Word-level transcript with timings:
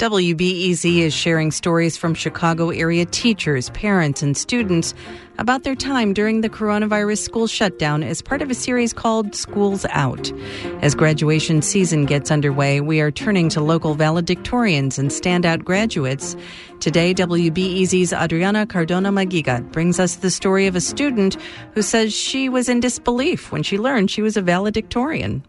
WBEZ 0.00 1.00
is 1.00 1.12
sharing 1.12 1.50
stories 1.50 1.98
from 1.98 2.14
Chicago 2.14 2.70
area 2.70 3.04
teachers, 3.04 3.68
parents, 3.68 4.22
and 4.22 4.34
students 4.34 4.94
about 5.36 5.62
their 5.62 5.74
time 5.74 6.14
during 6.14 6.40
the 6.40 6.48
coronavirus 6.48 7.18
school 7.18 7.46
shutdown 7.46 8.02
as 8.02 8.22
part 8.22 8.40
of 8.40 8.50
a 8.50 8.54
series 8.54 8.94
called 8.94 9.34
Schools 9.34 9.84
Out. 9.90 10.32
As 10.80 10.94
graduation 10.94 11.60
season 11.60 12.06
gets 12.06 12.30
underway, 12.30 12.80
we 12.80 13.02
are 13.02 13.10
turning 13.10 13.50
to 13.50 13.60
local 13.60 13.94
valedictorians 13.94 14.98
and 14.98 15.10
standout 15.10 15.64
graduates. 15.64 16.34
Today, 16.80 17.12
WBEZ's 17.12 18.14
Adriana 18.14 18.66
Cardona 18.66 19.12
Maguigad 19.12 19.70
brings 19.70 20.00
us 20.00 20.16
the 20.16 20.30
story 20.30 20.66
of 20.66 20.74
a 20.74 20.80
student 20.80 21.36
who 21.74 21.82
says 21.82 22.14
she 22.14 22.48
was 22.48 22.70
in 22.70 22.80
disbelief 22.80 23.52
when 23.52 23.62
she 23.62 23.76
learned 23.76 24.10
she 24.10 24.22
was 24.22 24.38
a 24.38 24.40
valedictorian. 24.40 25.44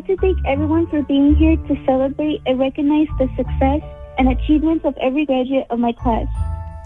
Like 0.00 0.06
to 0.06 0.16
thank 0.16 0.38
everyone 0.46 0.86
for 0.88 1.02
being 1.02 1.34
here 1.34 1.56
to 1.56 1.84
celebrate 1.84 2.40
and 2.46 2.58
recognize 2.58 3.08
the 3.18 3.28
success 3.36 3.82
and 4.18 4.28
achievements 4.28 4.84
of 4.84 4.94
every 4.98 5.26
graduate 5.26 5.66
of 5.70 5.78
my 5.78 5.92
class. 5.92 6.26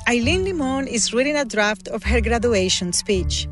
Eileen 0.08 0.44
Limon 0.44 0.88
is 0.88 1.14
reading 1.14 1.36
a 1.36 1.44
draft 1.44 1.88
of 1.88 2.02
her 2.04 2.20
graduation 2.20 2.92
speech. 2.92 3.46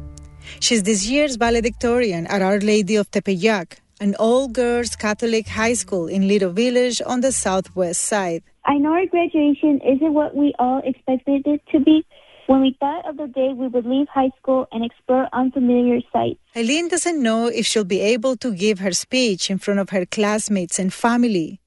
She's 0.61 0.83
this 0.83 1.07
year's 1.07 1.37
valedictorian 1.37 2.27
at 2.27 2.43
Our 2.43 2.59
Lady 2.59 2.97
of 2.97 3.11
Tepeyac, 3.11 3.79
an 4.01 4.17
all 4.17 4.49
girls 4.49 4.97
Catholic 4.97 5.47
high 5.47 5.75
school 5.75 6.09
in 6.09 6.27
Little 6.27 6.51
Village 6.51 7.01
on 7.07 7.21
the 7.21 7.31
southwest 7.33 8.03
side. 8.03 8.43
I 8.65 8.79
know 8.79 8.93
our 8.93 9.07
graduation 9.07 9.81
isn't 9.81 10.13
what 10.13 10.35
we 10.35 10.55
all 10.59 10.83
expected 10.85 11.47
it 11.47 11.63
to 11.71 11.81
be, 11.81 12.05
when 12.47 12.61
we 12.61 12.77
thought 12.79 13.09
of 13.09 13.17
the 13.17 13.27
day 13.29 13.53
we 13.53 13.69
would 13.69 13.87
leave 13.87 14.09
high 14.09 14.31
school 14.39 14.67
and 14.73 14.85
explore 14.85 15.29
unfamiliar 15.33 16.01
sights. 16.13 16.41
Eileen 16.57 16.89
doesn't 16.89 17.23
know 17.23 17.47
if 17.47 17.67
she'll 17.67 17.85
be 17.85 18.01
able 18.01 18.37
to 18.37 18.55
give 18.55 18.79
her 18.81 18.93
speech 18.93 19.51
in 19.51 19.59
front 19.59 19.81
of 19.81 19.91
her 19.91 20.05
classmates 20.07 20.79
and 20.79 20.93
family. 20.93 21.61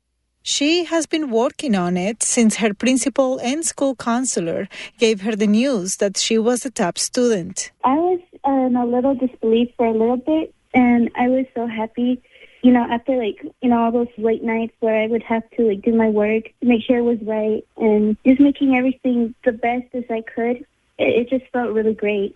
She 0.47 0.83
has 0.83 1.07
been 1.07 1.31
working 1.31 1.73
on 1.73 1.97
it 1.97 2.21
since 2.21 2.57
her 2.57 2.71
principal 2.73 3.39
and 3.39 3.65
school 3.65 3.95
counselor 3.95 4.67
gave 4.99 5.21
her 5.21 5.35
the 5.35 5.47
news 5.47 5.97
that 5.97 6.17
she 6.17 6.37
was 6.37 6.65
a 6.65 6.69
top 6.69 6.99
student. 6.99 7.71
I 7.83 7.95
was 7.95 8.19
in 8.45 8.75
a 8.75 8.85
little 8.85 9.15
disbelief 9.15 9.69
for 9.75 9.87
a 9.87 9.91
little 9.91 10.17
bit, 10.17 10.53
and 10.75 11.09
I 11.15 11.29
was 11.29 11.45
so 11.55 11.65
happy 11.65 12.21
you 12.66 12.71
know, 12.71 12.83
after 12.89 13.16
like, 13.16 13.39
you 13.61 13.69
know, 13.69 13.77
all 13.77 13.91
those 13.91 14.08
late 14.17 14.44
nights 14.44 14.73
where 14.80 14.99
I 14.99 15.05
would 15.05 15.21
have 15.21 15.47
to 15.52 15.67
like 15.67 15.83
do 15.83 15.94
my 15.94 16.09
work, 16.09 16.45
make 16.63 16.81
sure 16.81 16.97
it 16.97 17.03
was 17.03 17.19
right, 17.22 17.63
and 17.77 18.17
just 18.25 18.41
making 18.41 18.75
everything 18.75 19.35
the 19.45 19.52
best 19.52 19.85
as 19.94 20.03
I 20.09 20.23
could, 20.23 20.66
it, 20.97 21.11
it 21.19 21.30
just 21.30 21.45
felt 21.53 21.73
really 21.73 21.94
great. 21.94 22.33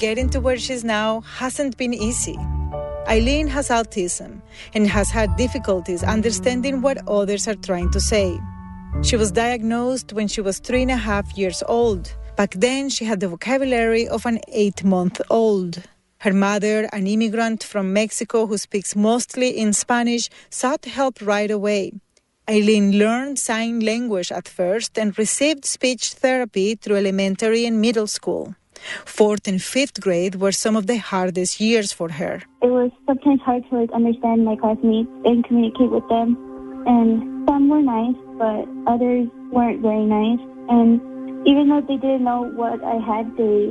Getting 0.00 0.28
to 0.30 0.40
where 0.40 0.56
she's 0.56 0.82
now 0.82 1.20
hasn't 1.20 1.76
been 1.76 1.94
easy. 1.94 2.36
Eileen 3.06 3.46
has 3.46 3.68
autism 3.68 4.42
and 4.74 4.88
has 4.88 5.10
had 5.10 5.36
difficulties 5.36 6.02
understanding 6.02 6.82
what 6.82 6.98
others 7.06 7.46
are 7.46 7.54
trying 7.54 7.92
to 7.92 8.00
say. 8.00 8.36
She 9.04 9.14
was 9.14 9.30
diagnosed 9.30 10.12
when 10.12 10.26
she 10.26 10.40
was 10.40 10.58
three 10.58 10.82
and 10.82 10.90
a 10.90 10.96
half 10.96 11.38
years 11.38 11.62
old 11.68 12.12
Back 12.36 12.52
then, 12.52 12.90
she 12.90 13.06
had 13.06 13.20
the 13.20 13.28
vocabulary 13.28 14.06
of 14.06 14.26
an 14.26 14.40
eight 14.48 14.84
month 14.84 15.22
old. 15.30 15.82
Her 16.18 16.34
mother, 16.34 16.86
an 16.92 17.06
immigrant 17.06 17.64
from 17.64 17.94
Mexico 17.94 18.46
who 18.46 18.58
speaks 18.58 18.94
mostly 18.94 19.56
in 19.56 19.72
Spanish, 19.72 20.28
sought 20.50 20.84
help 20.84 21.22
right 21.22 21.50
away. 21.50 21.92
Eileen 22.48 22.98
learned 22.98 23.38
sign 23.38 23.80
language 23.80 24.30
at 24.30 24.48
first 24.48 24.98
and 24.98 25.18
received 25.18 25.64
speech 25.64 26.12
therapy 26.12 26.74
through 26.74 26.96
elementary 26.96 27.64
and 27.64 27.80
middle 27.80 28.06
school. 28.06 28.54
Fourth 29.06 29.48
and 29.48 29.60
fifth 29.62 30.02
grade 30.02 30.34
were 30.34 30.52
some 30.52 30.76
of 30.76 30.86
the 30.86 30.98
hardest 30.98 31.58
years 31.58 31.90
for 31.90 32.10
her. 32.10 32.42
It 32.62 32.66
was 32.66 32.90
sometimes 33.06 33.40
hard 33.40 33.64
to 33.70 33.80
like 33.80 33.92
understand 33.92 34.44
my 34.44 34.56
classmates 34.56 35.08
and 35.24 35.42
communicate 35.42 35.90
with 35.90 36.06
them. 36.10 36.36
And 36.86 37.48
some 37.48 37.70
were 37.70 37.80
nice, 37.80 38.14
but 38.36 38.68
others 38.86 39.26
weren't 39.50 39.80
very 39.80 40.04
nice. 40.04 40.38
And 40.68 41.00
even 41.46 41.68
though 41.70 41.80
they 41.80 41.96
didn't 41.96 42.24
know 42.24 42.50
what 42.58 42.82
I 42.82 42.98
had, 42.98 43.30
they 43.38 43.70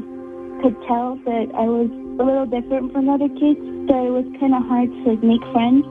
could 0.63 0.75
tell 0.87 1.19
that 1.27 1.51
I 1.53 1.67
was 1.67 1.91
a 1.91 2.23
little 2.23 2.47
different 2.47 2.93
from 2.93 3.09
other 3.09 3.27
kids. 3.27 3.59
So 3.91 3.93
it 3.93 4.13
was 4.15 4.25
kind 4.39 4.55
of 4.55 4.63
hard 4.63 4.89
to 4.89 5.11
like, 5.11 5.21
make 5.21 5.43
friends. 5.51 5.83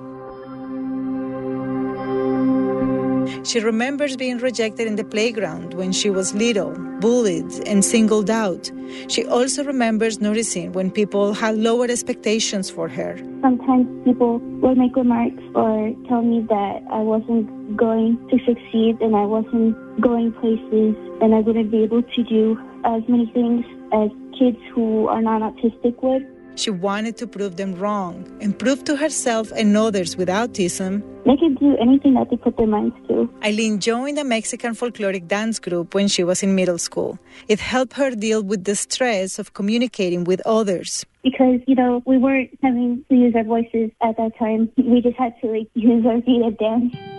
She 3.45 3.61
remembers 3.61 4.17
being 4.17 4.39
rejected 4.39 4.87
in 4.87 4.97
the 4.97 5.05
playground 5.05 5.75
when 5.75 5.93
she 5.93 6.11
was 6.11 6.35
little, 6.35 6.73
bullied, 7.01 7.53
and 7.67 7.85
singled 7.85 8.31
out. 8.31 8.71
She 9.09 9.25
also 9.25 9.65
remembers 9.65 10.21
noticing 10.21 10.73
when 10.73 10.91
people 10.91 11.33
had 11.33 11.57
lower 11.57 11.87
expectations 11.87 12.71
for 12.71 12.89
her. 12.89 13.19
Sometimes 13.41 13.87
people 14.05 14.39
would 14.39 14.79
make 14.79 14.97
remarks 14.97 15.43
or 15.55 15.93
tell 16.09 16.23
me 16.23 16.45
that 16.49 16.83
I 16.91 17.01
wasn't 17.01 17.77
going 17.77 18.17
to 18.31 18.39
succeed 18.45 19.01
and 19.01 19.15
I 19.17 19.27
wasn't 19.27 19.77
going 20.01 20.33
places 20.33 20.97
and 21.21 21.35
I 21.35 21.41
wouldn't 21.41 21.71
be 21.71 21.83
able 21.83 22.03
to 22.03 22.23
do 22.23 22.59
as 22.85 23.03
many 23.09 23.27
things 23.27 23.65
as 23.93 24.11
kids 24.39 24.59
who 24.75 25.09
are 25.09 25.23
not 25.23 25.43
autistic 25.43 26.03
would. 26.03 26.27
She 26.57 26.71
wanted 26.71 27.17
to 27.19 27.27
prove 27.27 27.57
them 27.57 27.75
wrong 27.75 28.25
and 28.41 28.59
prove 28.59 28.85
to 28.85 28.97
herself 28.97 29.53
and 29.53 29.77
others 29.77 30.17
with 30.17 30.29
autism 30.29 31.03
they 31.25 31.37
can 31.37 31.55
do 31.55 31.77
anything 31.81 32.15
that 32.15 32.29
they 32.31 32.37
put 32.37 32.57
their 32.57 32.67
minds 32.67 32.95
to. 33.09 33.31
Eileen 33.43 33.81
joined 33.81 34.19
a 34.19 34.25
Mexican 34.25 34.75
folkloric 34.75 35.27
dance 35.27 35.59
group 35.59 35.95
when 35.95 36.07
she 36.07 36.23
was 36.23 36.43
in 36.43 36.55
middle 36.55 36.79
school. 36.79 37.19
It 37.49 37.61
helped 37.61 37.95
her 37.95 38.11
deal 38.11 38.43
with 38.43 38.65
the 38.65 38.77
stress 38.77 39.39
of 39.39 39.55
communicating 39.55 40.25
with 40.25 40.43
others. 40.45 41.07
Because, 41.23 41.61
you 41.67 41.75
know, 41.75 42.03
we 42.05 42.19
weren't 42.19 42.51
having 42.63 43.05
to 43.09 43.15
use 43.15 43.35
our 43.35 43.45
voices 43.45 43.91
at 44.03 44.17
that 44.19 44.33
time. 44.39 44.71
We 44.77 45.01
just 45.01 45.17
had 45.17 45.33
to 45.41 45.47
like 45.47 45.69
use 45.75 46.05
our 46.05 46.21
feet 46.21 46.43
and 46.43 46.59
dance. 46.59 47.14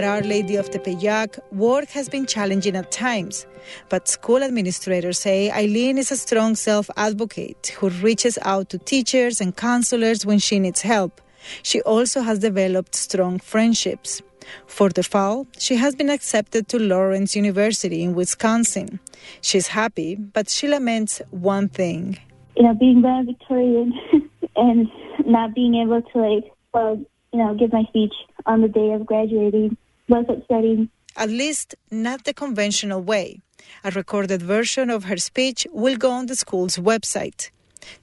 At 0.00 0.06
Our 0.06 0.22
Lady 0.22 0.56
of 0.56 0.70
Tepeyac, 0.70 1.38
work 1.52 1.90
has 1.90 2.08
been 2.08 2.24
challenging 2.24 2.74
at 2.74 2.90
times, 2.90 3.46
but 3.90 4.08
school 4.08 4.42
administrators 4.42 5.18
say 5.18 5.50
Eileen 5.50 5.98
is 5.98 6.10
a 6.10 6.16
strong 6.16 6.54
self 6.54 6.88
advocate 6.96 7.76
who 7.76 7.90
reaches 7.90 8.38
out 8.40 8.70
to 8.70 8.78
teachers 8.78 9.42
and 9.42 9.54
counselors 9.54 10.24
when 10.24 10.38
she 10.38 10.58
needs 10.58 10.80
help. 10.80 11.20
She 11.62 11.82
also 11.82 12.22
has 12.22 12.38
developed 12.38 12.94
strong 12.94 13.40
friendships. 13.40 14.22
For 14.66 14.88
the 14.88 15.02
fall, 15.02 15.46
she 15.58 15.76
has 15.76 15.94
been 15.94 16.08
accepted 16.08 16.66
to 16.68 16.78
Lawrence 16.78 17.36
University 17.36 18.02
in 18.02 18.14
Wisconsin. 18.14 19.00
She's 19.42 19.66
happy, 19.66 20.14
but 20.14 20.48
she 20.48 20.66
laments 20.66 21.20
one 21.30 21.68
thing. 21.68 22.18
You 22.56 22.62
know, 22.62 22.72
being 22.72 23.02
valedictorian 23.02 23.92
and 24.56 24.88
not 25.26 25.54
being 25.54 25.74
able 25.74 26.00
to, 26.00 26.18
like, 26.18 26.50
well, 26.72 27.04
you 27.34 27.38
know, 27.38 27.54
give 27.54 27.70
my 27.70 27.84
speech 27.90 28.14
on 28.46 28.62
the 28.62 28.68
day 28.68 28.92
of 28.92 29.04
graduating 29.04 29.76
was 30.10 30.26
upsetting. 30.28 30.90
At 31.16 31.30
least 31.30 31.74
not 31.90 32.24
the 32.24 32.34
conventional 32.34 33.00
way. 33.00 33.40
A 33.84 33.90
recorded 33.90 34.42
version 34.42 34.90
of 34.90 35.04
her 35.04 35.16
speech 35.16 35.66
will 35.72 35.96
go 35.96 36.10
on 36.10 36.26
the 36.26 36.36
school's 36.36 36.76
website. 36.76 37.50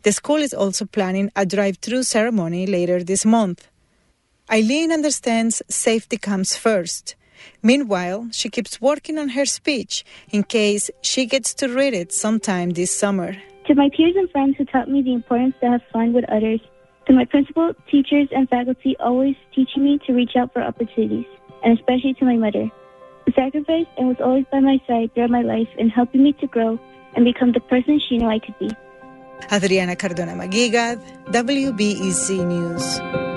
The 0.03 0.11
school 0.11 0.37
is 0.37 0.53
also 0.53 0.85
planning 0.85 1.31
a 1.35 1.45
drive 1.45 1.77
through 1.77 2.03
ceremony 2.03 2.65
later 2.65 3.03
this 3.03 3.25
month. 3.25 3.67
Eileen 4.51 4.91
understands 4.91 5.61
safety 5.67 6.17
comes 6.17 6.55
first. 6.55 7.15
Meanwhile, 7.61 8.29
she 8.31 8.49
keeps 8.49 8.81
working 8.81 9.17
on 9.17 9.29
her 9.29 9.45
speech 9.45 10.03
in 10.29 10.43
case 10.43 10.89
she 11.01 11.25
gets 11.25 11.53
to 11.55 11.67
read 11.67 11.93
it 11.93 12.11
sometime 12.11 12.71
this 12.71 12.97
summer. 12.97 13.35
To 13.67 13.75
my 13.75 13.89
peers 13.95 14.15
and 14.15 14.29
friends 14.31 14.55
who 14.57 14.65
taught 14.65 14.89
me 14.89 15.01
the 15.01 15.13
importance 15.13 15.53
to 15.61 15.69
have 15.69 15.81
fun 15.91 16.13
with 16.13 16.25
others, 16.29 16.61
to 17.07 17.13
my 17.13 17.25
principal, 17.25 17.73
teachers, 17.91 18.27
and 18.31 18.49
faculty 18.49 18.95
always 18.99 19.35
teaching 19.53 19.83
me 19.83 19.99
to 20.07 20.13
reach 20.13 20.35
out 20.37 20.53
for 20.53 20.61
opportunities, 20.61 21.25
and 21.63 21.77
especially 21.77 22.13
to 22.15 22.25
my 22.25 22.35
mother, 22.35 22.69
who 23.25 23.31
sacrificed 23.33 23.89
and 23.97 24.07
was 24.07 24.17
always 24.21 24.45
by 24.51 24.59
my 24.59 24.79
side 24.87 25.13
throughout 25.13 25.29
my 25.29 25.41
life 25.41 25.67
and 25.77 25.91
helping 25.91 26.23
me 26.23 26.33
to 26.33 26.47
grow 26.47 26.79
and 27.15 27.25
become 27.25 27.51
the 27.51 27.59
person 27.61 27.99
she 27.99 28.17
knew 28.17 28.27
I 28.27 28.39
could 28.39 28.57
be. 28.59 28.69
Adriana 29.51 29.95
Cardona 29.95 30.33
Maguigad, 30.33 30.99
WBEZ 31.31 32.45
News. 32.45 33.36